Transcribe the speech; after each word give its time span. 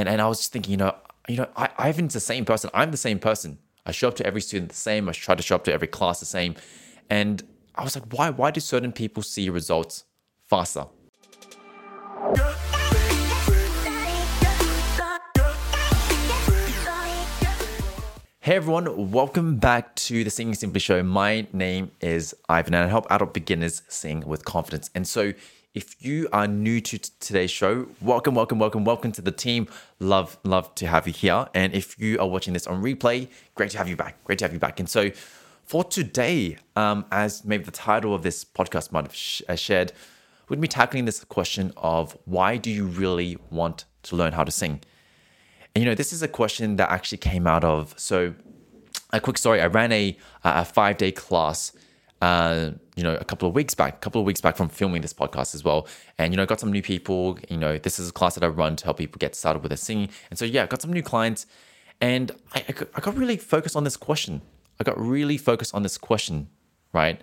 And 0.00 0.08
and 0.08 0.22
I 0.22 0.28
was 0.28 0.38
just 0.38 0.50
thinking, 0.50 0.70
you 0.70 0.78
know, 0.78 0.94
you 1.28 1.36
know, 1.36 1.48
I, 1.54 1.68
Ivan's 1.78 2.14
the 2.14 2.20
same 2.20 2.46
person. 2.46 2.70
I'm 2.72 2.90
the 2.90 2.96
same 2.96 3.18
person. 3.18 3.58
I 3.84 3.92
show 3.92 4.08
up 4.08 4.14
to 4.14 4.26
every 4.26 4.40
student 4.40 4.70
the 4.70 4.74
same. 4.74 5.10
I 5.10 5.12
try 5.12 5.34
to 5.34 5.42
show 5.42 5.56
up 5.56 5.64
to 5.64 5.74
every 5.74 5.88
class 5.88 6.20
the 6.20 6.24
same. 6.24 6.54
And 7.10 7.42
I 7.74 7.84
was 7.84 7.94
like, 7.96 8.10
why 8.10 8.30
why 8.30 8.50
do 8.50 8.60
certain 8.60 8.92
people 8.92 9.22
see 9.22 9.50
results 9.50 10.04
faster? 10.46 10.86
Hey 18.40 18.56
everyone, 18.56 19.10
welcome 19.10 19.56
back 19.56 19.94
to 19.96 20.24
the 20.24 20.30
Singing 20.30 20.54
Simply 20.54 20.80
Show. 20.80 21.02
My 21.02 21.46
name 21.52 21.90
is 22.00 22.34
Ivan 22.48 22.72
and 22.72 22.86
I 22.86 22.88
help 22.88 23.06
adult 23.10 23.34
beginners 23.34 23.82
sing 23.88 24.26
with 24.26 24.46
confidence. 24.46 24.88
And 24.94 25.06
so 25.06 25.34
if 25.74 26.04
you 26.04 26.28
are 26.32 26.46
new 26.46 26.80
to 26.80 26.98
t- 26.98 27.10
today's 27.20 27.50
show, 27.50 27.86
welcome, 28.00 28.34
welcome, 28.34 28.58
welcome, 28.58 28.84
welcome 28.84 29.12
to 29.12 29.22
the 29.22 29.30
team. 29.30 29.68
Love, 30.00 30.36
love 30.42 30.74
to 30.74 30.86
have 30.86 31.06
you 31.06 31.12
here. 31.12 31.46
And 31.54 31.72
if 31.72 31.98
you 31.98 32.18
are 32.18 32.26
watching 32.26 32.54
this 32.54 32.66
on 32.66 32.82
replay, 32.82 33.28
great 33.54 33.70
to 33.70 33.78
have 33.78 33.88
you 33.88 33.96
back. 33.96 34.22
Great 34.24 34.40
to 34.40 34.44
have 34.44 34.52
you 34.52 34.58
back. 34.58 34.80
And 34.80 34.88
so 34.88 35.10
for 35.64 35.84
today, 35.84 36.58
um, 36.74 37.04
as 37.12 37.44
maybe 37.44 37.62
the 37.62 37.70
title 37.70 38.14
of 38.14 38.22
this 38.22 38.44
podcast 38.44 38.90
might 38.90 39.04
have 39.04 39.14
sh- 39.14 39.42
uh, 39.48 39.54
shared, 39.54 39.92
we're 40.48 40.56
be 40.56 40.66
tackling 40.66 41.04
this 41.04 41.22
question 41.22 41.72
of 41.76 42.18
why 42.24 42.56
do 42.56 42.70
you 42.70 42.86
really 42.86 43.38
want 43.50 43.84
to 44.02 44.16
learn 44.16 44.32
how 44.32 44.42
to 44.42 44.50
sing? 44.50 44.80
And 45.76 45.84
you 45.84 45.88
know, 45.88 45.94
this 45.94 46.12
is 46.12 46.22
a 46.22 46.28
question 46.28 46.74
that 46.76 46.90
actually 46.90 47.18
came 47.18 47.46
out 47.46 47.62
of. 47.62 47.94
So, 47.96 48.34
a 49.12 49.20
quick 49.20 49.38
story: 49.38 49.60
I 49.60 49.68
ran 49.68 49.92
a 49.92 50.16
a 50.42 50.64
five 50.64 50.96
day 50.96 51.12
class, 51.12 51.72
uh, 52.20 52.70
you 52.96 53.02
know, 53.02 53.14
a 53.14 53.24
couple 53.24 53.48
of 53.48 53.54
weeks 53.54 53.74
back, 53.74 53.94
a 53.94 53.98
couple 53.98 54.20
of 54.20 54.26
weeks 54.26 54.40
back 54.40 54.56
from 54.56 54.68
filming 54.68 55.02
this 55.02 55.14
podcast 55.14 55.54
as 55.54 55.64
well. 55.64 55.86
And 56.18 56.32
you 56.32 56.36
know, 56.36 56.44
got 56.44 56.60
some 56.60 56.70
new 56.70 56.82
people. 56.82 57.38
You 57.48 57.56
know, 57.56 57.78
this 57.78 57.98
is 57.98 58.10
a 58.10 58.12
class 58.12 58.34
that 58.34 58.44
I 58.44 58.48
run 58.48 58.76
to 58.76 58.84
help 58.84 58.98
people 58.98 59.18
get 59.18 59.34
started 59.34 59.62
with 59.62 59.70
their 59.70 59.76
singing. 59.76 60.10
And 60.28 60.38
so, 60.38 60.44
yeah, 60.44 60.66
got 60.66 60.82
some 60.82 60.92
new 60.92 61.02
clients, 61.02 61.46
and 62.00 62.32
I, 62.54 62.64
I 62.94 63.00
got, 63.00 63.16
really 63.16 63.36
focused 63.36 63.76
on 63.76 63.84
this 63.84 63.96
question. 63.96 64.42
I 64.78 64.84
got 64.84 64.98
really 64.98 65.36
focused 65.36 65.74
on 65.74 65.82
this 65.82 65.98
question, 65.98 66.48
right? 66.92 67.20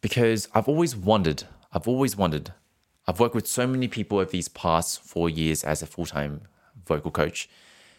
Because 0.00 0.48
I've 0.54 0.68
always 0.68 0.96
wondered. 0.96 1.44
I've 1.72 1.86
always 1.86 2.16
wondered. 2.16 2.52
I've 3.06 3.20
worked 3.20 3.34
with 3.34 3.46
so 3.46 3.66
many 3.66 3.88
people 3.88 4.18
over 4.18 4.30
these 4.30 4.48
past 4.48 5.02
four 5.02 5.28
years 5.28 5.62
as 5.62 5.82
a 5.82 5.86
full 5.86 6.06
time 6.06 6.42
vocal 6.86 7.10
coach. 7.10 7.48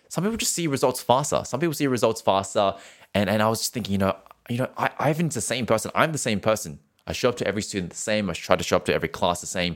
Some 0.09 0.23
people 0.23 0.38
just 0.38 0.53
see 0.53 0.67
results 0.67 1.02
faster. 1.02 1.44
Some 1.44 1.59
people 1.59 1.73
see 1.73 1.88
results 1.88 2.22
faster. 2.22 2.75
And, 3.13 3.29
and 3.29 3.41
I 3.41 3.50
was 3.50 3.59
just 3.59 3.73
thinking, 3.73 3.94
you 3.94 3.97
know, 4.00 4.16
you 4.49 4.57
know, 4.57 4.69
I, 4.77 4.89
Ivan's 5.09 5.35
the 5.35 5.41
same 5.41 5.65
person. 5.65 5.91
I'm 5.95 6.11
the 6.11 6.17
same 6.17 6.39
person. 6.39 6.79
I 7.07 7.13
show 7.13 7.29
up 7.29 7.35
to 7.38 7.47
every 7.47 7.61
student 7.61 7.91
the 7.91 7.97
same. 7.97 8.29
I 8.29 8.33
try 8.33 8.55
to 8.55 8.63
show 8.63 8.77
up 8.77 8.85
to 8.85 8.93
every 8.93 9.09
class 9.09 9.41
the 9.41 9.47
same. 9.47 9.75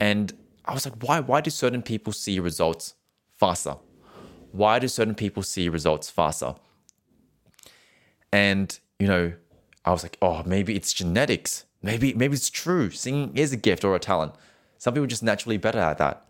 And 0.00 0.32
I 0.64 0.74
was 0.74 0.86
like, 0.86 1.02
why, 1.02 1.20
why 1.20 1.40
do 1.40 1.50
certain 1.50 1.82
people 1.82 2.12
see 2.12 2.40
results 2.40 2.94
faster? 3.32 3.76
Why 4.52 4.78
do 4.78 4.88
certain 4.88 5.14
people 5.14 5.42
see 5.42 5.68
results 5.68 6.10
faster? 6.10 6.54
And, 8.32 8.78
you 8.98 9.06
know, 9.06 9.32
I 9.84 9.90
was 9.90 10.02
like, 10.02 10.16
oh, 10.22 10.42
maybe 10.44 10.74
it's 10.74 10.92
genetics. 10.92 11.64
Maybe, 11.82 12.14
maybe 12.14 12.34
it's 12.34 12.50
true. 12.50 12.90
Singing 12.90 13.36
is 13.36 13.52
a 13.52 13.56
gift 13.56 13.84
or 13.84 13.94
a 13.94 13.98
talent. 13.98 14.32
Some 14.78 14.94
people 14.94 15.04
are 15.04 15.08
just 15.08 15.22
naturally 15.22 15.58
better 15.58 15.78
at 15.78 15.98
that. 15.98 16.24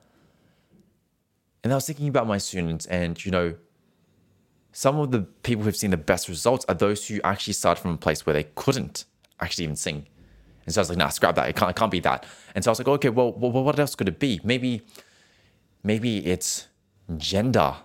And 1.63 1.73
I 1.73 1.77
was 1.77 1.87
thinking 1.87 2.09
about 2.09 2.27
my 2.27 2.37
students, 2.37 2.85
and 2.87 3.25
you 3.25 3.31
know, 3.31 3.55
some 4.75 4.99
of 4.99 5.13
the 5.13 5.21
people 5.21 5.65
who've 5.65 5.77
seen 5.77 5.93
the 5.93 5.97
best 5.97 6.29
results 6.29 6.65
are 6.69 6.75
those 6.75 7.07
who 7.07 7.21
actually 7.23 7.53
started 7.53 7.81
from 7.81 7.93
a 7.93 7.97
place 7.97 8.27
where 8.27 8.33
they 8.33 8.43
couldn't 8.57 9.05
actually 9.41 9.63
even 9.63 9.77
sing. 9.77 10.07
And 10.67 10.75
so 10.75 10.81
I 10.81 10.83
was 10.83 10.89
like, 10.89 10.99
nah, 10.99 11.11
scrap 11.11 11.37
that. 11.37 11.49
It 11.49 11.55
can't, 11.55 11.71
it 11.71 11.77
can't 11.77 11.93
be 11.93 12.01
that. 12.01 12.27
And 12.57 12.65
so 12.65 12.71
I 12.71 12.73
was 12.73 12.81
like, 12.81 12.89
okay, 12.89 13.09
well, 13.09 13.33
well, 13.33 13.53
what 13.53 13.79
else 13.79 13.95
could 13.95 14.09
it 14.09 14.19
be? 14.19 14.41
Maybe, 14.43 14.83
maybe 15.85 16.27
it's 16.27 16.67
gender. 17.17 17.77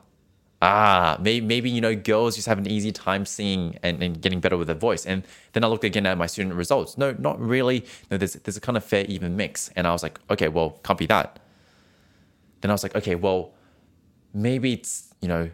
Ah, 0.64 1.18
maybe, 1.22 1.46
maybe, 1.46 1.70
you 1.70 1.80
know, 1.80 1.96
girls 1.96 2.36
just 2.36 2.48
have 2.48 2.58
an 2.58 2.68
easy 2.68 2.92
time 2.92 3.24
singing 3.24 3.78
and, 3.84 4.02
and 4.02 4.20
getting 4.20 4.40
better 4.40 4.58
with 4.58 4.68
their 4.68 4.76
voice. 4.76 5.06
And 5.06 5.24
then 5.54 5.64
I 5.64 5.68
looked 5.68 5.84
again 5.84 6.08
at 6.08 6.18
my 6.18 6.26
student 6.26 6.56
results. 6.56 6.98
No, 6.98 7.16
not 7.20 7.40
really. 7.40 7.86
No, 8.10 8.18
there's, 8.18 8.34
there's 8.34 8.58
a 8.58 8.62
kind 8.62 8.76
of 8.76 8.84
fair, 8.84 9.06
even 9.06 9.38
mix. 9.38 9.70
And 9.76 9.86
I 9.86 9.92
was 9.92 10.02
like, 10.02 10.20
okay, 10.32 10.48
well, 10.48 10.80
can't 10.84 10.98
be 10.98 11.06
that. 11.06 11.40
Then 12.62 12.72
I 12.72 12.74
was 12.74 12.82
like, 12.82 12.96
okay, 12.96 13.14
well, 13.14 13.54
maybe 14.34 14.74
it's 14.74 15.14
you 15.22 15.28
know 15.28 15.50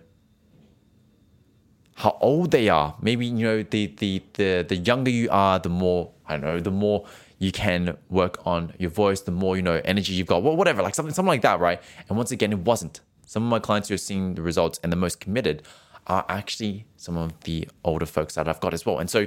how 1.95 2.17
old 2.22 2.51
they 2.51 2.69
are. 2.69 2.95
Maybe 3.01 3.25
you 3.25 3.45
know 3.45 3.63
the 3.63 3.88
the 3.97 4.22
the, 4.33 4.66
the 4.67 4.75
younger 4.75 5.09
you 5.09 5.29
are 5.31 5.59
the 5.59 5.69
more 5.69 6.11
i 6.28 6.33
don't 6.33 6.41
know 6.41 6.59
the 6.59 6.72
more 6.72 7.06
you 7.39 7.51
can 7.51 7.97
work 8.09 8.45
on 8.45 8.73
your 8.78 8.89
voice 8.89 9.22
the 9.22 9.31
more 9.31 9.56
you 9.56 9.61
know 9.61 9.81
energy 9.85 10.13
you've 10.13 10.28
got 10.28 10.44
well, 10.44 10.55
whatever 10.55 10.81
like 10.81 10.95
something 10.95 11.13
something 11.13 11.29
like 11.29 11.41
that 11.41 11.59
right? 11.59 11.81
And 12.07 12.17
once 12.17 12.31
again 12.31 12.51
it 12.51 12.59
wasn't. 12.59 13.00
Some 13.25 13.44
of 13.44 13.50
my 13.50 13.59
clients 13.59 13.89
who 13.89 13.95
are 13.95 14.00
seeing 14.09 14.35
the 14.35 14.41
results 14.41 14.79
and 14.84 14.91
the 14.91 14.97
most 14.97 15.19
committed 15.19 15.63
are 16.07 16.25
actually 16.29 16.85
some 16.97 17.17
of 17.17 17.39
the 17.41 17.67
older 17.84 18.05
folks 18.05 18.35
that 18.35 18.47
i've 18.47 18.59
got 18.59 18.73
as 18.73 18.85
well. 18.85 19.00
And 19.00 19.09
so 19.09 19.25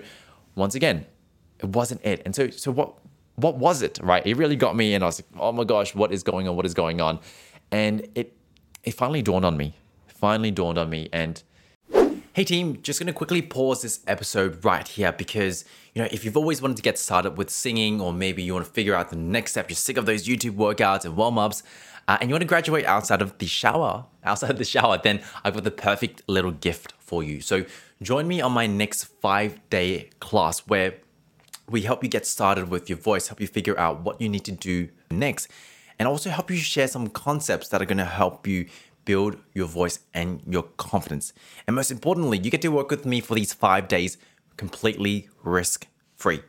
once 0.55 0.75
again 0.75 1.07
it 1.61 1.71
wasn't 1.71 2.05
it. 2.05 2.21
And 2.27 2.35
so 2.37 2.51
so 2.51 2.71
what 2.71 2.95
what 3.37 3.57
was 3.57 3.81
it 3.81 3.99
right? 4.03 4.27
It 4.27 4.37
really 4.37 4.57
got 4.57 4.77
me 4.77 4.95
and 4.95 5.03
i 5.03 5.07
was 5.07 5.21
like 5.21 5.41
oh 5.41 5.53
my 5.53 5.65
gosh 5.65 5.95
what 5.95 6.13
is 6.13 6.23
going 6.23 6.47
on? 6.49 6.55
What 6.55 6.67
is 6.67 6.75
going 6.75 7.01
on? 7.01 7.21
And 7.71 8.07
it 8.15 8.37
it 8.85 8.93
finally 8.93 9.23
dawned 9.23 9.47
on 9.47 9.57
me. 9.57 9.75
Finally 10.07 10.51
dawned 10.51 10.77
on 10.77 10.91
me. 10.91 11.09
And 11.15 11.43
hey, 12.39 12.45
team, 12.45 12.81
just 12.83 13.01
gonna 13.01 13.13
quickly 13.13 13.43
pause 13.43 13.83
this 13.83 13.99
episode 14.07 14.65
right 14.65 14.87
here 14.87 15.11
because, 15.11 15.65
you 15.93 16.01
know, 16.01 16.07
if 16.13 16.25
you've 16.25 16.37
always 16.37 16.63
wanted 16.63 16.77
to 16.77 16.83
get 16.85 16.97
started 16.97 17.37
with 17.37 17.51
singing, 17.51 18.01
or 18.01 18.13
maybe 18.13 18.45
you 18.45 18.53
wanna 18.53 18.65
figure 18.65 18.95
out 18.95 19.11
the 19.11 19.17
next 19.17 19.51
step, 19.51 19.69
you're 19.69 19.75
sick 19.75 19.97
of 19.97 20.07
those 20.07 20.29
YouTube 20.29 20.53
workouts 20.53 21.05
and 21.05 21.17
warm 21.17 21.37
ups, 21.37 21.65
uh, 22.07 22.17
and 22.21 22.31
you 22.31 22.35
wanna 22.35 22.45
graduate 22.45 22.85
outside 22.85 23.21
of 23.21 23.37
the 23.39 23.47
shower, 23.47 24.05
outside 24.23 24.51
of 24.51 24.59
the 24.59 24.65
shower, 24.65 25.01
then 25.03 25.21
I've 25.45 25.55
got 25.55 25.65
the 25.65 25.73
perfect 25.73 26.23
little 26.29 26.53
gift 26.53 26.93
for 27.01 27.25
you. 27.25 27.41
So 27.41 27.65
join 28.01 28.29
me 28.29 28.41
on 28.41 28.53
my 28.53 28.69
next 28.69 29.07
five 29.21 29.59
day 29.69 30.11
class 30.21 30.61
where 30.61 30.95
we 31.69 31.83
help 31.83 32.05
you 32.05 32.09
get 32.09 32.25
started 32.25 32.69
with 32.71 32.89
your 32.89 32.99
voice, 32.99 33.27
help 33.27 33.41
you 33.41 33.49
figure 33.49 33.77
out 33.77 34.03
what 34.03 34.21
you 34.21 34.29
need 34.29 34.45
to 34.45 34.53
do 34.53 34.91
next 35.11 35.49
and 35.99 36.07
also 36.07 36.31
help 36.31 36.51
you 36.51 36.57
share 36.57 36.87
some 36.87 37.09
concepts 37.09 37.69
that 37.69 37.83
are 37.83 37.85
going 37.85 37.99
to 37.99 38.05
help 38.05 38.47
you 38.47 38.67
build 39.09 39.39
your 39.55 39.67
voice 39.67 40.01
and 40.13 40.43
your 40.47 40.65
confidence. 40.77 41.33
And 41.67 41.75
most 41.75 41.91
importantly, 41.91 42.37
you 42.37 42.51
get 42.51 42.61
to 42.61 42.69
work 42.69 42.91
with 42.91 43.07
me 43.07 43.23
for 43.23 43.35
these 43.35 43.55
five 43.55 43.89
days 43.89 44.19
completely 44.59 45.31
risk 45.43 45.87
free. 46.15 46.43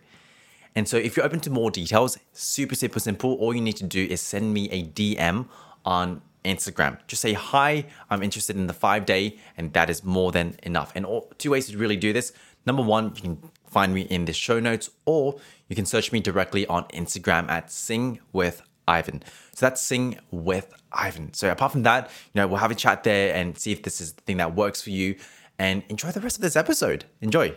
And 0.75 0.85
so, 0.85 0.97
if 0.97 1.15
you're 1.15 1.25
open 1.25 1.39
to 1.41 1.49
more 1.49 1.71
details, 1.71 2.17
super, 2.33 2.75
super 2.75 2.99
simple. 2.99 3.33
All 3.35 3.55
you 3.55 3.61
need 3.61 3.77
to 3.77 3.85
do 3.85 4.03
is 4.03 4.19
send 4.21 4.53
me 4.53 4.69
a 4.71 4.83
DM 4.83 5.47
on 5.85 6.21
Instagram. 6.43 6.97
Just 7.07 7.21
say, 7.21 7.33
Hi, 7.33 7.85
I'm 8.09 8.21
interested 8.21 8.57
in 8.57 8.67
the 8.67 8.73
five 8.73 9.05
day, 9.05 9.37
and 9.57 9.71
that 9.73 9.89
is 9.89 10.03
more 10.03 10.31
than 10.33 10.57
enough. 10.63 10.91
And 10.95 11.05
all, 11.05 11.31
two 11.37 11.51
ways 11.51 11.67
to 11.69 11.77
really 11.77 11.97
do 11.97 12.11
this. 12.11 12.33
Number 12.65 12.83
one, 12.83 13.13
you 13.15 13.21
can 13.21 13.37
find 13.67 13.93
me 13.93 14.01
in 14.01 14.25
the 14.25 14.33
show 14.33 14.59
notes, 14.59 14.89
or 15.05 15.39
you 15.69 15.75
can 15.77 15.85
search 15.85 16.11
me 16.11 16.19
directly 16.19 16.67
on 16.67 16.83
Instagram 16.89 17.49
at 17.49 17.71
Sing 17.71 18.19
with 18.33 18.61
Ivan. 18.89 19.23
So 19.53 19.65
that's 19.65 19.81
Sing 19.81 20.17
with 20.31 20.73
Ivan. 20.91 21.33
So 21.33 21.51
apart 21.51 21.71
from 21.71 21.83
that, 21.83 22.09
you 22.33 22.41
know, 22.41 22.47
we'll 22.47 22.57
have 22.57 22.71
a 22.71 22.75
chat 22.75 23.03
there 23.03 23.35
and 23.35 23.57
see 23.57 23.71
if 23.71 23.83
this 23.83 24.01
is 24.01 24.13
the 24.13 24.21
thing 24.21 24.37
that 24.37 24.55
works 24.55 24.81
for 24.81 24.89
you 24.89 25.15
and 25.57 25.83
enjoy 25.89 26.11
the 26.11 26.21
rest 26.21 26.37
of 26.37 26.41
this 26.41 26.55
episode. 26.55 27.05
Enjoy. 27.21 27.55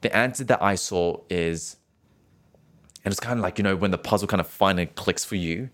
The 0.00 0.14
answer 0.14 0.44
that 0.44 0.62
I 0.62 0.74
saw 0.74 1.20
is, 1.30 1.76
and 3.04 3.12
it's 3.12 3.20
kind 3.20 3.38
of 3.38 3.42
like, 3.42 3.58
you 3.58 3.64
know, 3.64 3.76
when 3.76 3.90
the 3.90 3.98
puzzle 3.98 4.28
kind 4.28 4.40
of 4.40 4.48
finally 4.48 4.86
clicks 4.86 5.24
for 5.24 5.36
you, 5.36 5.70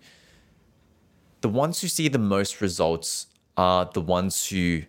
the 1.41 1.49
ones 1.49 1.81
who 1.81 1.87
see 1.87 2.07
the 2.07 2.19
most 2.19 2.61
results 2.61 3.27
are 3.57 3.89
the 3.91 4.01
ones 4.01 4.47
who 4.47 4.83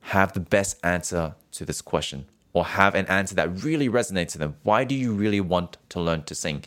have 0.00 0.32
the 0.32 0.40
best 0.40 0.78
answer 0.82 1.34
to 1.52 1.64
this 1.64 1.82
question 1.82 2.26
or 2.52 2.64
have 2.64 2.94
an 2.94 3.06
answer 3.06 3.34
that 3.36 3.62
really 3.62 3.88
resonates 3.88 4.32
to 4.32 4.38
them. 4.38 4.56
Why 4.62 4.84
do 4.84 4.94
you 4.94 5.12
really 5.12 5.40
want 5.40 5.76
to 5.90 6.00
learn 6.00 6.24
to 6.24 6.34
sing? 6.34 6.64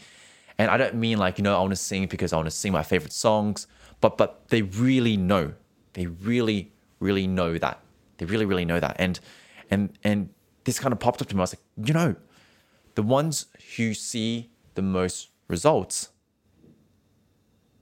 And 0.58 0.70
I 0.70 0.78
don't 0.78 0.96
mean 0.96 1.18
like, 1.18 1.38
you 1.38 1.44
know, 1.44 1.56
I 1.56 1.60
want 1.60 1.72
to 1.72 1.76
sing 1.76 2.08
because 2.08 2.32
I 2.32 2.38
want 2.38 2.48
to 2.48 2.52
sing 2.52 2.72
my 2.72 2.84
favorite 2.84 3.14
songs, 3.14 3.68
but 4.02 4.18
but 4.18 4.48
they 4.50 4.62
really 4.62 5.18
know. 5.18 5.54
They 5.94 6.08
really, 6.08 6.72
really 7.00 7.28
know 7.28 7.58
that. 7.58 7.80
They 8.18 8.26
really, 8.26 8.46
really 8.46 8.66
know 8.66 8.80
that. 8.80 8.96
And 9.00 9.20
and 9.70 9.98
and 10.04 10.30
this 10.64 10.80
kind 10.80 10.94
of 10.94 11.00
popped 11.00 11.22
up 11.22 11.28
to 11.30 11.36
me. 11.36 11.40
I 11.40 11.44
was 11.44 11.56
like, 11.56 11.88
you 11.88 11.94
know, 11.94 12.16
the 12.96 13.04
ones 13.04 13.48
who 13.76 13.94
see 13.94 14.52
the 14.76 14.82
most 14.82 15.30
results, 15.48 16.10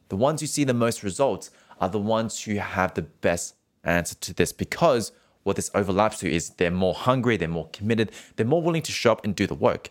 the 0.10 0.16
ones 0.16 0.42
who 0.42 0.48
see 0.48 0.64
the 0.64 0.74
most 0.74 1.04
results 1.04 1.52
are 1.80 1.90
the 1.90 2.00
ones 2.00 2.44
who 2.44 2.56
have 2.56 2.94
the 2.94 3.02
best 3.02 3.56
answer 3.84 4.16
to 4.16 4.34
this 4.34 4.52
because 4.52 5.12
what 5.44 5.56
this 5.56 5.72
overlaps 5.74 6.20
to 6.20 6.32
is 6.32 6.52
they're 6.52 6.72
more 6.72 6.94
hungry, 6.94 7.38
they're 7.38 7.48
more 7.48 7.70
committed, 7.74 8.12
they're 8.36 8.46
more 8.46 8.62
willing 8.62 8.82
to 8.84 8.92
show 8.92 9.12
up 9.12 9.24
and 9.24 9.36
do 9.36 9.48
the 9.48 9.56
work. 9.56 9.90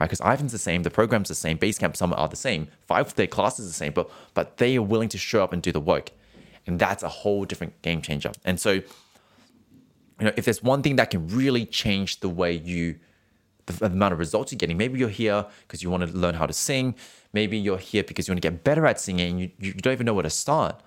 Right? 0.00 0.08
Because 0.08 0.20
Ivan's 0.20 0.52
the 0.52 0.58
same, 0.58 0.82
the 0.82 0.90
program's 0.90 1.28
the 1.28 1.34
same, 1.34 1.58
Basecamp 1.58 1.96
Summit 1.96 2.16
are 2.16 2.28
the 2.28 2.36
same, 2.36 2.68
five 2.86 3.14
day 3.14 3.26
classes 3.26 3.66
the 3.66 3.72
same, 3.72 3.92
but 3.92 4.10
but 4.34 4.56
they 4.56 4.76
are 4.76 4.82
willing 4.82 5.08
to 5.10 5.18
show 5.18 5.44
up 5.44 5.52
and 5.52 5.62
do 5.62 5.72
the 5.72 5.80
work. 5.80 6.10
And 6.66 6.78
that's 6.78 7.02
a 7.02 7.08
whole 7.08 7.44
different 7.44 7.80
game 7.82 8.00
changer. 8.00 8.32
And 8.44 8.58
so, 8.58 8.72
you 8.72 8.84
know, 10.20 10.32
if 10.36 10.46
there's 10.46 10.62
one 10.62 10.82
thing 10.82 10.96
that 10.96 11.10
can 11.10 11.28
really 11.28 11.66
change 11.66 12.20
the 12.20 12.28
way 12.28 12.52
you 12.52 12.98
the, 13.66 13.86
amount 13.86 14.12
of 14.12 14.18
results 14.18 14.50
you're 14.50 14.58
getting, 14.58 14.78
maybe 14.78 14.98
you're 14.98 15.08
here 15.08 15.46
because 15.62 15.82
you 15.82 15.90
want 15.90 16.06
to 16.06 16.16
learn 16.16 16.34
how 16.34 16.46
to 16.46 16.52
sing, 16.52 16.94
Maybe 17.34 17.58
you're 17.58 17.78
here 17.78 18.04
because 18.04 18.28
you 18.28 18.32
want 18.32 18.40
to 18.42 18.48
get 18.48 18.62
better 18.62 18.86
at 18.86 19.00
singing 19.00 19.30
and 19.32 19.40
you, 19.40 19.50
you 19.58 19.72
don't 19.74 19.92
even 19.92 20.06
know 20.06 20.14
where 20.14 20.22
to 20.22 20.30
start. 20.30 20.80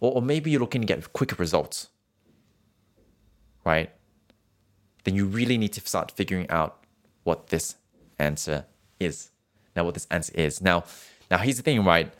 Or, 0.00 0.14
or 0.14 0.22
maybe 0.22 0.50
you're 0.50 0.60
looking 0.60 0.80
to 0.80 0.86
get 0.86 1.12
quicker 1.12 1.36
results, 1.36 1.88
right? 3.64 3.90
Then 5.04 5.14
you 5.14 5.26
really 5.26 5.58
need 5.58 5.72
to 5.74 5.80
start 5.80 6.12
figuring 6.12 6.48
out 6.50 6.84
what 7.24 7.48
this 7.48 7.76
answer 8.18 8.66
is. 8.98 9.30
Now, 9.74 9.84
what 9.84 9.94
this 9.94 10.06
answer 10.10 10.32
is. 10.34 10.60
Now, 10.60 10.84
now 11.30 11.38
here's 11.38 11.56
the 11.56 11.62
thing, 11.62 11.84
right? 11.84 12.12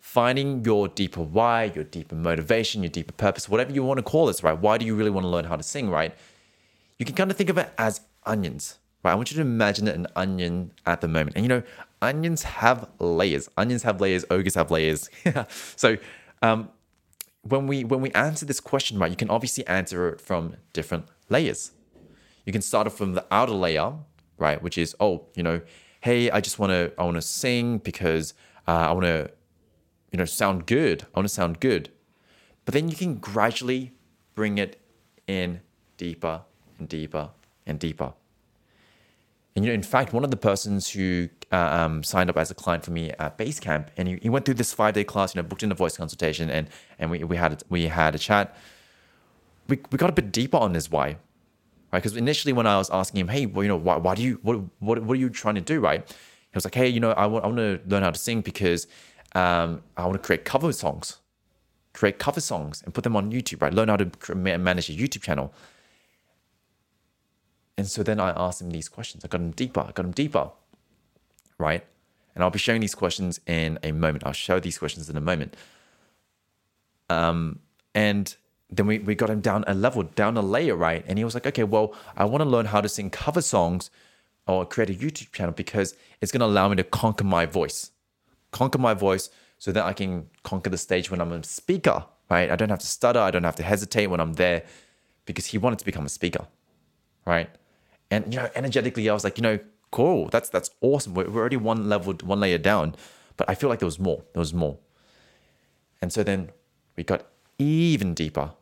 Finding 0.00 0.64
your 0.64 0.88
deeper 0.88 1.22
why, 1.22 1.72
your 1.74 1.84
deeper 1.84 2.14
motivation, 2.14 2.82
your 2.82 2.90
deeper 2.90 3.12
purpose, 3.12 3.48
whatever 3.48 3.72
you 3.72 3.82
want 3.82 3.98
to 3.98 4.02
call 4.02 4.26
this, 4.26 4.42
right? 4.42 4.58
Why 4.58 4.78
do 4.78 4.84
you 4.84 4.94
really 4.94 5.10
want 5.10 5.24
to 5.24 5.28
learn 5.28 5.44
how 5.44 5.56
to 5.56 5.62
sing, 5.62 5.88
right? 5.88 6.14
You 6.98 7.06
can 7.06 7.14
kind 7.14 7.30
of 7.30 7.36
think 7.36 7.50
of 7.50 7.58
it 7.58 7.70
as 7.78 8.02
onions, 8.24 8.78
right? 9.02 9.12
I 9.12 9.14
want 9.14 9.30
you 9.30 9.36
to 9.36 9.40
imagine 9.40 9.88
an 9.88 10.06
onion 10.14 10.72
at 10.86 11.00
the 11.00 11.08
moment. 11.08 11.36
And 11.36 11.44
you 11.44 11.48
know, 11.48 11.62
onions 12.02 12.42
have 12.42 12.88
layers. 12.98 13.48
Onions 13.56 13.82
have 13.84 14.00
layers, 14.00 14.24
ogres 14.30 14.54
have 14.54 14.70
layers. 14.70 15.08
so 15.76 15.96
um, 16.42 16.68
when 17.42 17.66
we 17.66 17.84
when 17.84 18.00
we 18.00 18.10
answer 18.12 18.46
this 18.46 18.60
question, 18.60 18.98
right, 18.98 19.10
you 19.10 19.16
can 19.16 19.30
obviously 19.30 19.66
answer 19.66 20.08
it 20.10 20.20
from 20.20 20.56
different 20.72 21.06
layers. 21.28 21.72
You 22.46 22.52
can 22.52 22.62
start 22.62 22.86
off 22.86 22.96
from 22.96 23.14
the 23.14 23.24
outer 23.30 23.52
layer, 23.52 23.94
right, 24.38 24.62
which 24.62 24.78
is 24.78 24.94
oh, 25.00 25.26
you 25.34 25.42
know, 25.42 25.60
hey, 26.00 26.30
I 26.30 26.40
just 26.40 26.58
want 26.58 26.70
to 26.70 26.92
I 26.98 27.04
want 27.04 27.16
to 27.16 27.22
sing 27.22 27.78
because 27.78 28.34
uh, 28.68 28.70
I 28.88 28.92
want 28.92 29.06
to, 29.06 29.30
you 30.12 30.18
know, 30.18 30.24
sound 30.24 30.66
good. 30.66 31.02
I 31.14 31.18
want 31.18 31.28
to 31.28 31.34
sound 31.34 31.60
good. 31.60 31.90
But 32.64 32.74
then 32.74 32.88
you 32.88 32.96
can 32.96 33.16
gradually 33.16 33.92
bring 34.34 34.58
it 34.58 34.80
in 35.26 35.60
deeper 35.96 36.42
and 36.78 36.88
deeper 36.88 37.30
and 37.66 37.78
deeper. 37.78 38.12
And 39.54 39.64
you 39.64 39.70
know, 39.70 39.74
in 39.74 39.82
fact, 39.82 40.12
one 40.12 40.24
of 40.24 40.30
the 40.30 40.36
persons 40.36 40.88
who 40.88 41.28
uh, 41.50 41.56
um, 41.56 42.02
signed 42.02 42.30
up 42.30 42.36
as 42.36 42.50
a 42.50 42.54
client 42.54 42.84
for 42.84 42.90
me 42.90 43.10
at 43.18 43.36
Basecamp, 43.36 43.88
and 43.96 44.08
he, 44.08 44.18
he 44.22 44.28
went 44.30 44.44
through 44.46 44.54
this 44.54 44.72
five 44.72 44.94
day 44.94 45.04
class, 45.04 45.34
you 45.34 45.42
know, 45.42 45.46
booked 45.46 45.62
in 45.62 45.70
a 45.70 45.74
voice 45.74 45.96
consultation, 45.96 46.48
and 46.50 46.68
and 46.98 47.10
we, 47.10 47.22
we 47.24 47.36
had 47.36 47.62
we 47.68 47.86
had 47.86 48.14
a 48.14 48.18
chat. 48.18 48.56
We, 49.68 49.78
we 49.90 49.98
got 49.98 50.10
a 50.10 50.14
bit 50.14 50.32
deeper 50.32 50.56
on 50.56 50.74
his 50.74 50.90
why, 50.90 51.08
right? 51.92 52.02
Because 52.02 52.16
initially, 52.16 52.52
when 52.52 52.66
I 52.66 52.78
was 52.78 52.90
asking 52.90 53.20
him, 53.20 53.28
hey, 53.28 53.46
well, 53.46 53.62
you 53.62 53.68
know, 53.68 53.76
why, 53.76 53.96
why 53.96 54.14
do 54.14 54.22
you 54.22 54.38
what, 54.42 54.56
what 54.78 55.02
what 55.02 55.14
are 55.14 55.20
you 55.20 55.28
trying 55.28 55.56
to 55.56 55.60
do, 55.60 55.80
right? 55.80 56.08
He 56.08 56.56
was 56.56 56.64
like, 56.64 56.74
hey, 56.74 56.88
you 56.88 57.00
know, 57.00 57.12
I 57.12 57.26
want 57.26 57.44
I 57.44 57.48
want 57.48 57.58
to 57.58 57.80
learn 57.86 58.02
how 58.02 58.10
to 58.10 58.18
sing 58.18 58.40
because 58.40 58.86
um, 59.34 59.82
I 59.96 60.04
want 60.06 60.14
to 60.14 60.26
create 60.26 60.46
cover 60.46 60.72
songs, 60.72 61.18
create 61.92 62.18
cover 62.18 62.40
songs, 62.40 62.82
and 62.82 62.94
put 62.94 63.04
them 63.04 63.16
on 63.16 63.30
YouTube, 63.30 63.60
right? 63.60 63.72
Learn 63.72 63.88
how 63.88 63.96
to 63.96 64.34
manage 64.34 64.88
a 64.88 64.94
YouTube 64.94 65.22
channel. 65.22 65.52
And 67.76 67.86
so 67.86 68.02
then 68.02 68.20
I 68.20 68.30
asked 68.30 68.60
him 68.60 68.70
these 68.70 68.88
questions. 68.88 69.24
I 69.24 69.28
got 69.28 69.40
him 69.40 69.50
deeper. 69.50 69.80
I 69.80 69.92
got 69.92 70.04
him 70.04 70.12
deeper, 70.12 70.50
right? 71.58 71.84
And 72.34 72.44
I'll 72.44 72.50
be 72.50 72.58
showing 72.58 72.80
these 72.80 72.94
questions 72.94 73.40
in 73.46 73.78
a 73.82 73.92
moment. 73.92 74.24
I'll 74.26 74.32
show 74.32 74.60
these 74.60 74.78
questions 74.78 75.08
in 75.08 75.16
a 75.16 75.20
moment. 75.20 75.56
Um, 77.08 77.60
and 77.94 78.34
then 78.70 78.86
we, 78.86 78.98
we 78.98 79.14
got 79.14 79.28
him 79.30 79.40
down 79.40 79.64
a 79.66 79.74
level, 79.74 80.02
down 80.02 80.36
a 80.36 80.42
layer, 80.42 80.74
right? 80.74 81.04
And 81.06 81.18
he 81.18 81.24
was 81.24 81.34
like, 81.34 81.46
okay, 81.46 81.64
well, 81.64 81.94
I 82.16 82.24
want 82.24 82.42
to 82.42 82.48
learn 82.48 82.66
how 82.66 82.80
to 82.80 82.88
sing 82.88 83.10
cover 83.10 83.42
songs 83.42 83.90
or 84.46 84.64
create 84.64 84.90
a 84.90 84.94
YouTube 84.94 85.32
channel 85.32 85.52
because 85.52 85.94
it's 86.20 86.32
going 86.32 86.40
to 86.40 86.46
allow 86.46 86.68
me 86.68 86.76
to 86.76 86.84
conquer 86.84 87.24
my 87.24 87.46
voice, 87.46 87.90
conquer 88.50 88.78
my 88.78 88.94
voice 88.94 89.30
so 89.58 89.72
that 89.72 89.84
I 89.84 89.92
can 89.92 90.28
conquer 90.42 90.70
the 90.70 90.78
stage 90.78 91.10
when 91.10 91.20
I'm 91.20 91.32
a 91.32 91.44
speaker, 91.44 92.04
right? 92.30 92.50
I 92.50 92.56
don't 92.56 92.70
have 92.70 92.80
to 92.80 92.86
stutter. 92.86 93.20
I 93.20 93.30
don't 93.30 93.44
have 93.44 93.56
to 93.56 93.62
hesitate 93.62 94.06
when 94.08 94.20
I'm 94.20 94.32
there 94.34 94.64
because 95.26 95.46
he 95.46 95.58
wanted 95.58 95.78
to 95.78 95.84
become 95.84 96.06
a 96.06 96.08
speaker, 96.08 96.46
right? 97.26 97.50
And 98.12 98.32
you 98.32 98.38
know, 98.40 98.50
energetically, 98.54 99.08
I 99.08 99.14
was 99.14 99.24
like, 99.24 99.38
you 99.38 99.42
know, 99.42 99.58
cool. 99.90 100.28
That's 100.28 100.50
that's 100.50 100.70
awesome. 100.82 101.14
We're, 101.14 101.30
we're 101.30 101.40
already 101.40 101.56
one 101.56 101.88
level, 101.88 102.12
one 102.22 102.40
layer 102.40 102.58
down, 102.58 102.94
but 103.38 103.48
I 103.48 103.54
feel 103.54 103.70
like 103.70 103.78
there 103.78 103.86
was 103.86 103.98
more. 103.98 104.22
There 104.34 104.40
was 104.40 104.52
more. 104.52 104.76
And 106.02 106.12
so 106.12 106.22
then 106.22 106.50
we 106.94 107.04
got 107.04 107.26
even 107.58 108.12
deeper, 108.12 108.52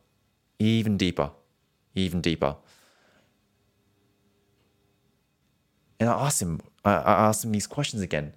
even 0.61 0.97
deeper, 0.97 1.33
even 1.97 2.21
deeper. 2.21 2.57
And 5.99 6.09
I 6.09 6.27
asked 6.27 6.41
him, 6.41 6.61
I, 6.85 6.93
asked 6.93 7.45
him 7.45 7.51
these 7.51 7.67
questions 7.67 8.03
again. 8.03 8.35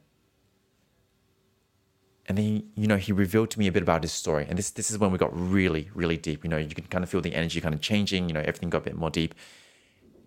And 2.25 2.37
then, 2.37 2.45
he, 2.45 2.65
you 2.75 2.87
know, 2.87 2.97
he 2.97 3.11
revealed 3.11 3.51
to 3.51 3.59
me 3.59 3.67
a 3.67 3.71
bit 3.71 3.83
about 3.83 4.01
his 4.01 4.13
story. 4.13 4.45
And 4.49 4.57
this, 4.57 4.71
this 4.71 4.89
is 4.89 4.97
when 4.97 5.11
we 5.11 5.17
got 5.17 5.31
really, 5.33 5.89
really 5.93 6.17
deep. 6.17 6.43
You 6.43 6.49
know, 6.49 6.57
you 6.57 6.73
can 6.73 6.85
kind 6.85 7.03
of 7.03 7.09
feel 7.09 7.21
the 7.21 7.35
energy 7.35 7.61
kind 7.61 7.75
of 7.75 7.81
changing. 7.81 8.27
You 8.29 8.33
know, 8.33 8.39
everything 8.39 8.69
got 8.69 8.79
a 8.79 8.85
bit 8.85 8.95
more 8.95 9.09
deep. 9.09 9.35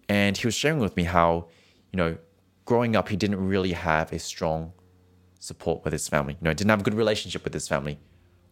And 0.08 0.37
he 0.37 0.47
was 0.47 0.55
sharing 0.55 0.79
with 0.79 0.97
me 0.97 1.05
how, 1.05 1.49
you 1.93 1.97
know, 1.97 2.17
growing 2.64 2.97
up, 2.97 3.08
he 3.08 3.17
didn't 3.17 3.47
really 3.47 3.73
have 3.73 4.12
a 4.12 4.19
strong 4.19 4.73
support 5.38 5.85
with 5.85 5.93
his 5.93 6.08
family. 6.08 6.35
You 6.41 6.44
know, 6.44 6.53
didn't 6.53 6.70
have 6.70 6.81
a 6.81 6.85
good 6.85 6.94
relationship 6.94 7.44
with 7.44 7.55
his 7.55 7.69
family, 7.69 7.99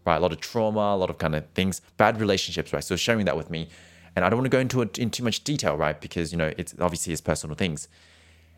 right? 0.07 0.17
A 0.17 0.21
lot 0.21 0.33
of 0.33 0.41
trauma, 0.41 0.95
a 0.95 0.97
lot 0.97 1.11
of 1.11 1.19
kind 1.19 1.35
of 1.35 1.47
things, 1.55 1.81
bad 1.97 2.21
relationships, 2.21 2.73
right? 2.73 2.83
So 2.83 2.97
sharing 2.97 3.25
that 3.27 3.37
with 3.37 3.51
me. 3.51 3.69
And 4.17 4.25
I 4.25 4.29
don't 4.29 4.39
want 4.39 4.47
to 4.47 4.57
go 4.57 4.61
into 4.61 4.83
it 4.83 4.99
in 4.99 5.11
too 5.11 5.25
much 5.25 5.43
detail, 5.43 5.77
right? 5.77 6.01
Because, 6.01 6.33
you 6.33 6.39
know, 6.39 6.53
it's 6.57 6.75
obviously 6.81 7.11
his 7.11 7.21
personal 7.21 7.57
things. 7.57 7.89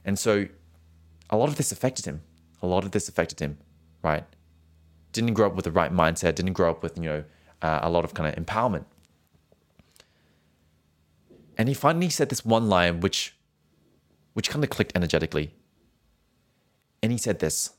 And 0.04 0.18
so 0.18 0.46
a 1.30 1.36
lot 1.36 1.48
of 1.48 1.56
this 1.56 1.72
affected 1.72 2.04
him. 2.04 2.22
A 2.62 2.66
lot 2.66 2.84
of 2.84 2.90
this 2.90 3.08
affected 3.08 3.40
him, 3.40 3.58
right? 4.02 4.24
Didn't 5.12 5.34
grow 5.34 5.46
up 5.46 5.54
with 5.54 5.64
the 5.64 5.70
right 5.70 5.92
mindset, 5.92 6.34
didn't 6.34 6.52
grow 6.52 6.70
up 6.70 6.82
with, 6.82 6.96
you 6.96 7.04
know, 7.04 7.24
uh, 7.62 7.80
a 7.82 7.90
lot 7.90 8.04
of 8.04 8.12
kind 8.14 8.28
of 8.28 8.44
empowerment. 8.44 8.84
And 11.56 11.68
he 11.68 11.74
finally 11.74 12.10
said 12.10 12.28
this 12.28 12.44
one 12.44 12.68
line 12.68 13.00
which 13.00 13.34
which 14.34 14.50
kind 14.50 14.62
of 14.62 14.68
clicked 14.68 14.92
energetically. 14.94 15.54
And 17.02 17.10
he 17.10 17.18
said 17.18 17.38
this 17.38 17.70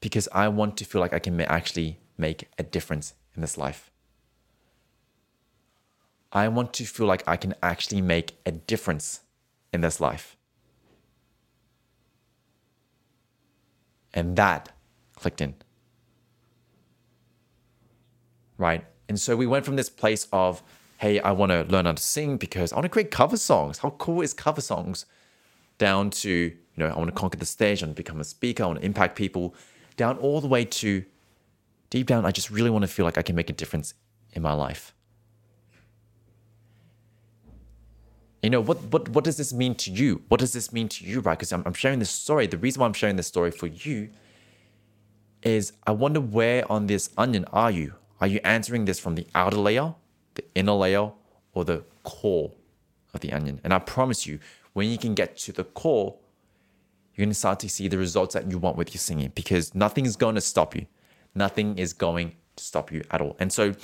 because 0.00 0.28
I 0.32 0.48
want 0.48 0.76
to 0.78 0.84
feel 0.84 1.00
like 1.00 1.12
I 1.12 1.18
can 1.18 1.40
actually 1.40 1.98
make 2.16 2.48
a 2.58 2.62
difference 2.62 3.14
in 3.34 3.40
this 3.40 3.58
life. 3.58 3.90
I 6.32 6.46
want 6.48 6.72
to 6.74 6.84
feel 6.84 7.06
like 7.06 7.24
I 7.26 7.36
can 7.36 7.54
actually 7.62 8.00
make 8.00 8.36
a 8.46 8.52
difference 8.52 9.20
in 9.72 9.80
this 9.80 10.00
life. 10.00 10.36
And 14.14 14.36
that 14.36 14.70
clicked 15.16 15.40
in. 15.40 15.54
Right? 18.56 18.84
And 19.08 19.18
so 19.18 19.36
we 19.36 19.46
went 19.46 19.64
from 19.64 19.76
this 19.76 19.90
place 19.90 20.28
of 20.32 20.62
hey, 21.00 21.18
I 21.18 21.32
want 21.32 21.50
to 21.50 21.64
learn 21.64 21.86
how 21.86 21.92
to 21.92 22.02
sing 22.02 22.36
because 22.36 22.72
I 22.72 22.76
want 22.76 22.84
to 22.84 22.90
create 22.90 23.10
cover 23.10 23.38
songs. 23.38 23.78
How 23.78 23.88
cool 23.90 24.20
is 24.20 24.34
cover 24.34 24.60
songs? 24.60 25.06
Down 25.78 26.10
to, 26.10 26.30
you 26.30 26.54
know, 26.76 26.88
I 26.88 26.98
want 26.98 27.08
to 27.08 27.14
conquer 27.14 27.38
the 27.38 27.46
stage, 27.46 27.82
I 27.82 27.86
want 27.86 27.96
to 27.96 28.02
become 28.02 28.20
a 28.20 28.24
speaker, 28.24 28.64
I 28.64 28.66
want 28.66 28.80
to 28.80 28.84
impact 28.84 29.16
people, 29.16 29.54
down 29.96 30.18
all 30.18 30.42
the 30.42 30.46
way 30.46 30.66
to 30.66 31.02
deep 31.88 32.06
down, 32.06 32.26
I 32.26 32.32
just 32.32 32.50
really 32.50 32.68
want 32.68 32.82
to 32.82 32.88
feel 32.88 33.06
like 33.06 33.16
I 33.16 33.22
can 33.22 33.34
make 33.34 33.48
a 33.48 33.54
difference 33.54 33.94
in 34.34 34.42
my 34.42 34.52
life. 34.52 34.94
You 38.42 38.50
know, 38.50 38.60
what, 38.60 38.82
what, 38.92 39.08
what 39.08 39.24
does 39.24 39.38
this 39.38 39.54
mean 39.54 39.74
to 39.76 39.90
you? 39.90 40.22
What 40.28 40.38
does 40.40 40.52
this 40.52 40.70
mean 40.70 40.90
to 40.90 41.04
you, 41.06 41.20
right? 41.20 41.38
Because 41.38 41.50
I'm, 41.52 41.62
I'm 41.64 41.72
sharing 41.72 41.98
this 41.98 42.10
story. 42.10 42.46
The 42.46 42.58
reason 42.58 42.80
why 42.80 42.86
I'm 42.86 42.92
sharing 42.92 43.16
this 43.16 43.26
story 43.26 43.50
for 43.50 43.68
you 43.68 44.10
is 45.42 45.72
I 45.86 45.92
wonder 45.92 46.20
where 46.20 46.70
on 46.70 46.88
this 46.88 47.08
onion 47.16 47.46
are 47.54 47.70
you? 47.70 47.94
Are 48.20 48.26
you 48.26 48.40
answering 48.44 48.84
this 48.84 49.00
from 49.00 49.14
the 49.14 49.26
outer 49.34 49.56
layer 49.56 49.94
the 50.34 50.44
inner 50.54 50.72
layer 50.72 51.10
or 51.52 51.64
the 51.64 51.84
core 52.02 52.52
of 53.12 53.20
the 53.20 53.32
onion. 53.32 53.60
And 53.64 53.74
I 53.74 53.78
promise 53.78 54.26
you, 54.26 54.38
when 54.72 54.88
you 54.88 54.98
can 54.98 55.14
get 55.14 55.36
to 55.38 55.52
the 55.52 55.64
core, 55.64 56.16
you're 57.14 57.24
going 57.24 57.30
to 57.30 57.34
start 57.34 57.60
to 57.60 57.68
see 57.68 57.88
the 57.88 57.98
results 57.98 58.34
that 58.34 58.50
you 58.50 58.58
want 58.58 58.76
with 58.76 58.94
your 58.94 59.00
singing 59.00 59.32
because 59.34 59.74
nothing 59.74 60.06
is 60.06 60.16
going 60.16 60.36
to 60.36 60.40
stop 60.40 60.74
you. 60.74 60.86
Nothing 61.34 61.78
is 61.78 61.92
going 61.92 62.32
to 62.56 62.64
stop 62.64 62.92
you 62.92 63.02
at 63.10 63.20
all. 63.20 63.36
And 63.38 63.52
so, 63.52 63.74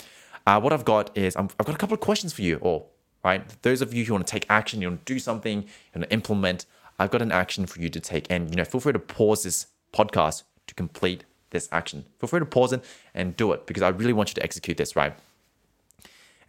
uh, 0.46 0.60
what 0.60 0.72
I've 0.72 0.84
got 0.84 1.16
is 1.16 1.34
i 1.34 1.42
have 1.42 1.56
got 1.56 1.74
a 1.74 1.78
couple 1.78 1.94
of 1.94 2.00
questions 2.00 2.32
for 2.32 2.42
you 2.42 2.56
all, 2.58 2.92
right? 3.24 3.44
Those 3.62 3.82
of 3.82 3.92
you 3.92 4.04
who 4.04 4.12
want 4.12 4.26
to 4.26 4.30
take 4.30 4.46
action, 4.48 4.80
you 4.80 4.88
want 4.88 5.04
to 5.04 5.12
do 5.12 5.18
something, 5.18 5.62
you 5.62 5.68
want 5.94 6.08
to 6.08 6.12
implement, 6.12 6.66
I've 6.98 7.10
got 7.10 7.20
an 7.20 7.32
action 7.32 7.66
for 7.66 7.80
you 7.80 7.90
to 7.90 8.00
take. 8.00 8.30
And, 8.30 8.48
you 8.50 8.56
know, 8.56 8.64
feel 8.64 8.80
free 8.80 8.92
to 8.92 8.98
pause 8.98 9.42
this 9.42 9.66
podcast 9.92 10.44
to 10.68 10.74
complete 10.74 11.24
this 11.50 11.68
action. 11.72 12.04
Feel 12.20 12.28
free 12.28 12.40
to 12.40 12.46
pause 12.46 12.72
it 12.72 12.84
and 13.14 13.36
do 13.36 13.52
it 13.52 13.66
because 13.66 13.82
I 13.82 13.88
really 13.88 14.12
want 14.12 14.30
you 14.30 14.34
to 14.34 14.42
execute 14.42 14.76
this, 14.76 14.94
right? 14.94 15.16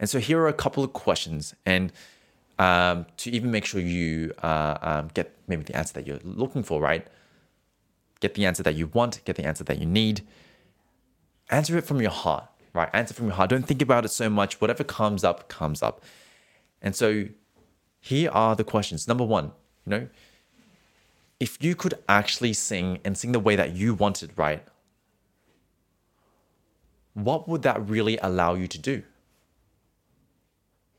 And 0.00 0.08
so 0.08 0.18
here 0.18 0.40
are 0.40 0.48
a 0.48 0.52
couple 0.52 0.84
of 0.84 0.92
questions, 0.92 1.54
and 1.66 1.92
um, 2.58 3.06
to 3.18 3.30
even 3.30 3.50
make 3.50 3.64
sure 3.64 3.80
you 3.80 4.32
uh, 4.42 4.78
um, 4.80 5.08
get 5.14 5.36
maybe 5.46 5.62
the 5.62 5.76
answer 5.76 5.94
that 5.94 6.06
you're 6.06 6.20
looking 6.24 6.62
for, 6.62 6.80
right? 6.80 7.06
Get 8.20 8.34
the 8.34 8.46
answer 8.46 8.62
that 8.62 8.74
you 8.74 8.88
want, 8.88 9.24
get 9.24 9.36
the 9.36 9.44
answer 9.44 9.64
that 9.64 9.78
you 9.78 9.86
need. 9.86 10.22
Answer 11.50 11.78
it 11.78 11.86
from 11.86 12.00
your 12.00 12.10
heart, 12.10 12.44
right? 12.74 12.90
Answer 12.92 13.14
from 13.14 13.26
your 13.26 13.34
heart. 13.34 13.50
Don't 13.50 13.66
think 13.66 13.80
about 13.80 14.04
it 14.04 14.08
so 14.08 14.28
much. 14.28 14.60
Whatever 14.60 14.84
comes 14.84 15.24
up, 15.24 15.48
comes 15.48 15.82
up. 15.82 16.02
And 16.82 16.94
so 16.94 17.28
here 18.00 18.30
are 18.32 18.54
the 18.54 18.64
questions. 18.64 19.08
Number 19.08 19.24
one, 19.24 19.52
you 19.86 19.90
know, 19.90 20.08
if 21.40 21.62
you 21.62 21.74
could 21.74 21.94
actually 22.08 22.52
sing 22.52 22.98
and 23.04 23.16
sing 23.16 23.32
the 23.32 23.40
way 23.40 23.54
that 23.56 23.74
you 23.74 23.94
wanted, 23.94 24.32
right? 24.36 24.64
What 27.14 27.48
would 27.48 27.62
that 27.62 27.88
really 27.88 28.18
allow 28.18 28.54
you 28.54 28.66
to 28.66 28.78
do? 28.78 29.02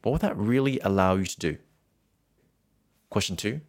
What 0.02 0.14
would 0.14 0.22
that 0.22 0.38
really 0.38 0.80
allow 0.80 1.16
you 1.16 1.26
to 1.26 1.40
do? 1.40 1.58
Question 3.10 3.36
two 3.36 3.62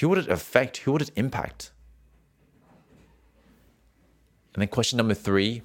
Who 0.00 0.08
would 0.08 0.18
it 0.18 0.28
affect? 0.28 0.78
Who 0.78 0.92
would 0.92 1.02
it 1.02 1.10
impact? 1.16 1.72
And 4.54 4.60
then 4.60 4.68
question 4.68 4.96
number 4.98 5.14
three 5.14 5.62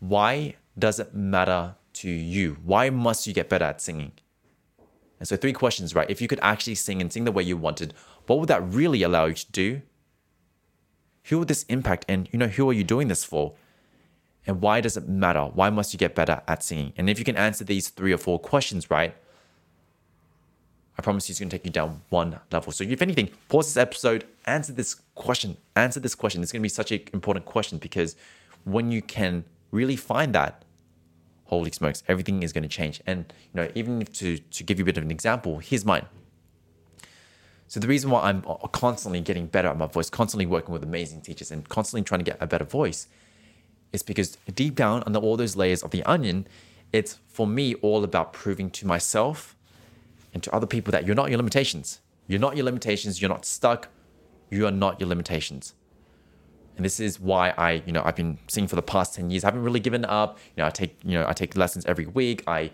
why 0.00 0.56
does 0.78 1.00
it 1.00 1.14
matter 1.14 1.74
to 1.94 2.10
you? 2.10 2.58
Why 2.62 2.90
must 2.90 3.26
you 3.26 3.34
get 3.34 3.48
better 3.48 3.64
at 3.64 3.80
singing? 3.80 4.12
And 5.18 5.26
so, 5.26 5.36
three 5.36 5.52
questions, 5.52 5.94
right? 5.94 6.08
If 6.08 6.20
you 6.20 6.28
could 6.28 6.38
actually 6.42 6.76
sing 6.76 7.00
and 7.00 7.12
sing 7.12 7.24
the 7.24 7.32
way 7.32 7.42
you 7.42 7.56
wanted, 7.56 7.94
what 8.26 8.38
would 8.38 8.48
that 8.48 8.62
really 8.62 9.02
allow 9.02 9.24
you 9.24 9.34
to 9.34 9.50
do? 9.50 9.82
Who 11.24 11.40
would 11.40 11.48
this 11.48 11.64
impact? 11.64 12.04
And, 12.08 12.28
you 12.32 12.38
know, 12.38 12.46
who 12.46 12.70
are 12.70 12.72
you 12.72 12.84
doing 12.84 13.08
this 13.08 13.24
for? 13.24 13.54
And 14.48 14.62
why 14.62 14.80
does 14.80 14.96
it 14.96 15.06
matter? 15.06 15.42
Why 15.42 15.68
must 15.68 15.92
you 15.92 15.98
get 15.98 16.14
better 16.14 16.40
at 16.48 16.62
singing? 16.62 16.94
And 16.96 17.10
if 17.10 17.18
you 17.18 17.24
can 17.24 17.36
answer 17.36 17.64
these 17.64 17.90
three 17.90 18.14
or 18.14 18.16
four 18.16 18.38
questions, 18.38 18.90
right? 18.90 19.14
I 20.98 21.02
promise 21.02 21.28
you 21.28 21.34
it's 21.34 21.38
going 21.38 21.50
to 21.50 21.56
take 21.56 21.66
you 21.66 21.70
down 21.70 22.00
one 22.08 22.40
level. 22.50 22.72
So, 22.72 22.82
if 22.82 23.02
anything, 23.02 23.28
pause 23.50 23.66
this 23.66 23.76
episode, 23.76 24.24
answer 24.46 24.72
this 24.72 24.94
question, 25.14 25.58
answer 25.76 26.00
this 26.00 26.14
question. 26.14 26.42
It's 26.42 26.50
going 26.50 26.62
to 26.62 26.64
be 26.64 26.70
such 26.70 26.90
an 26.90 27.02
important 27.12 27.44
question 27.44 27.76
because 27.76 28.16
when 28.64 28.90
you 28.90 29.02
can 29.02 29.44
really 29.70 29.96
find 29.96 30.34
that, 30.34 30.64
holy 31.44 31.70
smokes, 31.70 32.02
everything 32.08 32.42
is 32.42 32.52
going 32.52 32.62
to 32.62 32.68
change. 32.68 33.02
And 33.06 33.32
you 33.52 33.62
know, 33.62 33.70
even 33.74 34.00
to 34.06 34.38
to 34.38 34.64
give 34.64 34.78
you 34.78 34.82
a 34.82 34.86
bit 34.86 34.96
of 34.96 35.04
an 35.04 35.10
example, 35.10 35.58
here's 35.58 35.84
mine. 35.84 36.06
So 37.68 37.80
the 37.80 37.86
reason 37.86 38.10
why 38.10 38.22
I'm 38.22 38.42
constantly 38.72 39.20
getting 39.20 39.46
better 39.46 39.68
at 39.68 39.76
my 39.76 39.86
voice, 39.86 40.08
constantly 40.08 40.46
working 40.46 40.72
with 40.72 40.82
amazing 40.82 41.20
teachers, 41.20 41.50
and 41.50 41.68
constantly 41.68 42.02
trying 42.02 42.20
to 42.20 42.24
get 42.24 42.38
a 42.40 42.46
better 42.46 42.64
voice, 42.64 43.08
is 43.92 44.02
because 44.02 44.36
deep 44.54 44.74
down 44.74 45.02
under 45.06 45.18
all 45.18 45.36
those 45.36 45.56
layers 45.56 45.82
of 45.82 45.90
the 45.90 46.02
onion, 46.04 46.46
it's 46.92 47.18
for 47.26 47.46
me 47.46 47.74
all 47.76 48.04
about 48.04 48.32
proving 48.32 48.70
to 48.70 48.86
myself 48.86 49.56
and 50.32 50.42
to 50.42 50.54
other 50.54 50.66
people 50.66 50.92
that 50.92 51.06
you're 51.06 51.16
not 51.16 51.30
your 51.30 51.38
limitations. 51.38 52.00
You're 52.26 52.40
not 52.40 52.56
your 52.56 52.64
limitations. 52.64 53.20
You're 53.20 53.30
not 53.30 53.44
stuck. 53.44 53.88
You 54.50 54.66
are 54.66 54.70
not 54.70 55.00
your 55.00 55.08
limitations. 55.08 55.74
And 56.76 56.84
this 56.84 57.00
is 57.00 57.18
why 57.18 57.50
I, 57.58 57.82
you 57.86 57.92
know, 57.92 58.02
I've 58.04 58.14
been 58.14 58.38
singing 58.46 58.68
for 58.68 58.76
the 58.76 58.82
past 58.82 59.14
10 59.14 59.30
years. 59.30 59.42
I 59.42 59.48
haven't 59.48 59.64
really 59.64 59.80
given 59.80 60.04
up. 60.04 60.38
You 60.56 60.62
know, 60.62 60.66
I 60.66 60.70
take, 60.70 60.96
you 61.04 61.18
know, 61.18 61.26
I 61.26 61.32
take 61.32 61.56
lessons 61.56 61.84
every 61.86 62.06
week. 62.06 62.44
I 62.46 62.70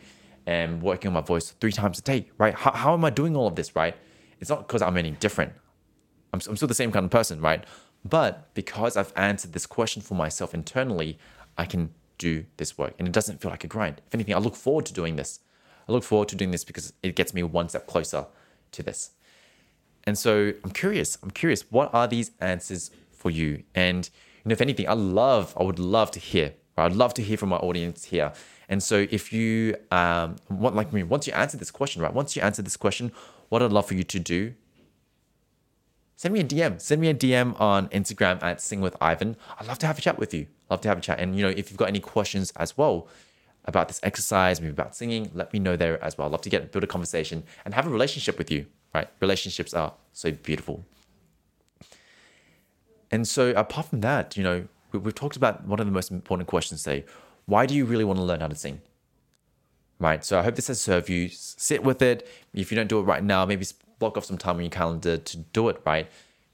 am 0.47 0.81
working 0.81 1.09
on 1.09 1.15
my 1.15 1.23
voice 1.23 1.53
three 1.53 1.73
times 1.73 2.01
a 2.01 2.03
day, 2.03 2.27
right? 2.37 2.55
How, 2.55 2.73
how 2.73 2.93
am 2.93 3.05
I 3.05 3.11
doing 3.11 3.35
all 3.35 3.47
of 3.47 3.55
this, 3.55 3.75
right? 3.75 3.97
It's 4.41 4.51
not 4.51 4.67
because 4.67 4.83
I'm 4.83 4.97
any 4.99 5.13
different. 5.13 5.53
I'm, 6.35 6.41
I'm 6.47 6.57
still 6.57 6.69
the 6.69 6.75
same 6.75 6.93
kind 6.93 7.05
of 7.05 7.11
person, 7.11 7.41
right? 7.41 7.65
But 8.05 8.53
because 8.55 8.97
I've 8.97 9.13
answered 9.17 9.53
this 9.53 9.67
question 9.67 10.03
for 10.03 10.15
myself 10.15 10.53
internally, 10.53 11.19
I 11.57 11.65
can 11.65 11.91
do 12.19 12.45
this 12.59 12.77
work 12.77 12.95
and 12.99 13.09
it 13.09 13.13
doesn't 13.13 13.41
feel 13.41 13.51
like 13.51 13.65
a 13.65 13.67
grind. 13.67 14.01
If 14.07 14.15
anything, 14.15 14.35
I 14.35 14.39
look 14.39 14.57
forward 14.57 14.87
to 14.87 14.93
doing 14.93 15.17
this. 15.17 15.41
I 15.89 15.93
look 15.93 16.05
forward 16.05 16.29
to 16.29 16.37
doing 16.37 16.51
this 16.51 16.65
because 16.65 16.93
it 17.03 17.17
gets 17.17 17.35
me 17.35 17.43
one 17.43 17.69
step 17.69 17.87
closer 17.87 18.27
to 18.73 18.83
this. 18.83 19.11
And 20.05 20.19
so 20.19 20.53
I'm 20.63 20.71
curious, 20.71 21.19
I'm 21.23 21.31
curious, 21.31 21.63
what 21.71 21.93
are 21.95 22.07
these 22.07 22.31
answers 22.41 22.91
for 23.11 23.31
you? 23.31 23.63
And 23.75 24.09
you 24.45 24.51
know, 24.51 24.53
if 24.53 24.61
anything, 24.61 24.89
I 24.89 24.93
love, 24.93 25.55
I 25.59 25.63
would 25.63 25.79
love 25.79 26.11
to 26.13 26.21
hear? 26.21 26.55
I'd 26.77 26.93
love 26.93 27.15
to 27.15 27.23
hear 27.23 27.37
from 27.37 27.51
my 27.51 27.57
audience 27.57 28.05
here. 28.05 28.33
And 28.69 28.83
so 28.83 29.07
if 29.11 29.33
you 29.33 29.77
um 29.91 30.37
want 30.51 30.75
like 30.75 30.93
me, 30.93 31.03
once 31.03 31.27
you 31.27 31.33
answer 31.33 31.57
this 31.57 31.71
question, 31.71 32.03
right? 32.03 32.13
Once 32.13 32.37
you 32.37 32.43
answer 32.43 32.63
this 32.63 32.77
question, 32.77 33.13
what 33.49 33.63
I'd 33.63 33.73
love 33.73 33.87
for 33.87 33.95
you 33.95 34.05
to 34.05 34.19
do 34.19 34.55
send 36.17 36.35
me 36.35 36.41
a 36.41 36.45
DM. 36.45 36.81
Send 36.81 37.01
me 37.01 37.09
a 37.09 37.15
DM 37.15 37.61
on 37.61 37.89
Instagram 37.89 38.43
at 38.43 38.61
Sing 38.61 38.81
with 38.81 38.97
Ivan. 39.01 39.37
I'd 39.59 39.67
love 39.67 39.79
to 39.81 39.87
have 39.87 39.99
a 39.99 40.03
chat 40.03 40.19
with 40.19 40.33
you. 40.35 40.47
Love 40.71 40.81
to 40.83 40.89
have 40.89 40.99
a 40.99 41.01
chat. 41.01 41.21
And 41.21 41.37
you 41.37 41.43
know, 41.43 41.51
if 41.51 41.71
you've 41.71 41.79
got 41.79 41.89
any 41.89 42.01
questions 42.01 42.53
as 42.57 42.77
well, 42.77 43.09
about 43.65 43.89
this 43.89 44.01
exercise, 44.03 44.61
maybe 44.61 44.71
about 44.71 44.95
singing, 44.95 45.31
let 45.35 45.53
me 45.53 45.59
know 45.59 45.77
there 45.77 46.03
as 46.05 46.19
well. 46.19 46.27
I'd 46.27 46.33
love 46.33 46.43
to 46.43 46.51
get 46.51 46.71
build 46.71 46.85
a 46.85 46.87
conversation 46.87 47.45
and 47.65 47.75
have 47.75 47.87
a 47.87 47.91
relationship 47.91 48.39
with 48.39 48.51
you, 48.51 48.67
right? 48.95 49.09
Relationships 49.21 49.73
are 49.73 49.95
so 50.13 50.33
beautiful. 50.33 50.85
And 53.11 53.27
so 53.27 53.51
apart 53.51 53.87
from 53.87 54.01
that, 54.03 54.37
you 54.37 54.43
know, 54.43 54.67
we, 54.93 54.99
we've 54.99 55.15
talked 55.15 55.37
about 55.37 55.67
one 55.67 55.81
of 55.81 55.87
the 55.87 55.93
most 55.93 56.11
important 56.11 56.49
questions 56.49 56.83
today. 56.83 57.05
Why 57.47 57.67
do 57.67 57.75
you 57.75 57.85
really 57.85 58.05
want 58.05 58.19
to 58.19 58.25
learn 58.25 58.41
how 58.41 58.49
to 58.49 58.55
sing? 58.55 58.81
Right. 59.99 60.25
So 60.25 60.39
I 60.39 60.43
hope 60.43 60.57
this 60.57 60.67
has 60.67 60.81
served 60.81 61.09
you. 61.09 61.29
Sit 61.31 61.83
with 61.83 62.03
it. 62.03 62.29
If 62.53 62.71
you 62.71 62.77
don't 62.77 62.89
do 62.89 62.99
it 62.99 63.03
right 63.03 63.23
now, 63.23 63.47
maybe 63.47 63.65
block 64.05 64.17
off 64.19 64.25
some 64.25 64.39
time 64.39 64.57
on 64.57 64.63
your 64.63 64.71
calendar 64.71 65.17
to 65.17 65.37
do 65.37 65.69
it, 65.71 65.81
right? 65.85 66.07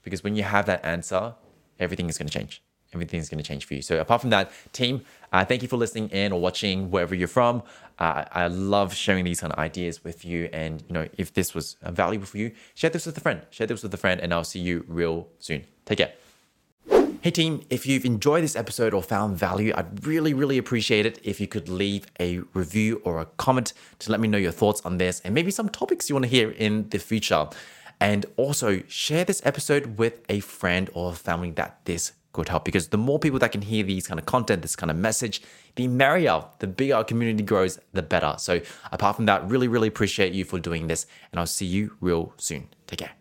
Because 0.03 0.23
when 0.23 0.35
you 0.35 0.43
have 0.43 0.65
that 0.65 0.83
answer, 0.83 1.35
everything 1.79 2.09
is 2.09 2.17
going 2.17 2.27
to 2.27 2.37
change 2.39 2.61
Everything 2.93 3.19
is 3.21 3.29
going 3.29 3.41
to 3.41 3.47
change 3.47 3.65
for 3.65 3.73
you. 3.73 3.81
So 3.81 3.99
apart 3.99 4.21
from 4.21 4.31
that, 4.31 4.51
team, 4.73 5.01
uh, 5.31 5.45
thank 5.45 5.61
you 5.61 5.67
for 5.67 5.77
listening 5.77 6.09
in 6.09 6.33
or 6.33 6.41
watching 6.41 6.91
wherever 6.91 7.15
you're 7.15 7.27
from. 7.27 7.63
Uh, 7.97 8.25
I 8.31 8.47
love 8.47 8.93
sharing 8.93 9.23
these 9.23 9.39
kind 9.39 9.53
of 9.53 9.59
ideas 9.59 10.03
with 10.03 10.25
you. 10.25 10.49
And 10.51 10.83
you 10.87 10.93
know, 10.93 11.07
if 11.17 11.33
this 11.33 11.53
was 11.53 11.77
valuable 11.83 12.25
for 12.25 12.37
you, 12.37 12.51
share 12.75 12.89
this 12.89 13.05
with 13.05 13.17
a 13.17 13.21
friend. 13.21 13.41
Share 13.49 13.67
this 13.67 13.83
with 13.83 13.93
a 13.93 13.97
friend, 13.97 14.19
and 14.19 14.33
I'll 14.33 14.43
see 14.43 14.59
you 14.59 14.83
real 14.87 15.29
soon. 15.39 15.65
Take 15.85 15.99
care. 15.99 16.13
Hey 17.23 17.29
team, 17.29 17.61
if 17.69 17.85
you've 17.85 18.03
enjoyed 18.03 18.43
this 18.43 18.55
episode 18.55 18.95
or 18.95 19.03
found 19.03 19.37
value, 19.37 19.73
I'd 19.77 20.07
really, 20.07 20.33
really 20.33 20.57
appreciate 20.57 21.05
it 21.05 21.19
if 21.21 21.39
you 21.39 21.47
could 21.47 21.69
leave 21.69 22.07
a 22.19 22.39
review 22.55 22.99
or 23.05 23.21
a 23.21 23.27
comment 23.37 23.73
to 23.99 24.09
let 24.09 24.19
me 24.19 24.27
know 24.27 24.39
your 24.39 24.51
thoughts 24.51 24.81
on 24.81 24.97
this 24.97 25.19
and 25.19 25.35
maybe 25.35 25.51
some 25.51 25.69
topics 25.69 26.09
you 26.09 26.15
want 26.15 26.25
to 26.25 26.29
hear 26.31 26.49
in 26.49 26.89
the 26.89 26.97
future. 26.97 27.47
And 27.99 28.25
also 28.37 28.81
share 28.87 29.23
this 29.23 29.39
episode 29.45 29.99
with 29.99 30.21
a 30.29 30.39
friend 30.39 30.89
or 30.95 31.13
family 31.13 31.51
that 31.51 31.85
this 31.85 32.13
could 32.33 32.49
help 32.49 32.65
because 32.65 32.87
the 32.87 32.97
more 32.97 33.19
people 33.19 33.37
that 33.37 33.51
can 33.51 33.61
hear 33.61 33.83
these 33.83 34.07
kind 34.07 34.19
of 34.19 34.25
content, 34.25 34.63
this 34.63 34.75
kind 34.75 34.89
of 34.89 34.97
message, 34.97 35.43
the 35.75 35.87
merrier, 35.87 36.43
the 36.57 36.65
bigger 36.65 36.95
our 36.95 37.03
community 37.03 37.43
grows, 37.43 37.77
the 37.93 38.01
better. 38.01 38.33
So, 38.39 38.61
apart 38.91 39.15
from 39.15 39.27
that, 39.27 39.47
really, 39.47 39.67
really 39.67 39.89
appreciate 39.89 40.33
you 40.33 40.43
for 40.43 40.57
doing 40.57 40.87
this, 40.87 41.05
and 41.31 41.39
I'll 41.39 41.45
see 41.45 41.67
you 41.67 41.95
real 42.01 42.33
soon. 42.37 42.69
Take 42.87 42.99
care. 42.99 43.20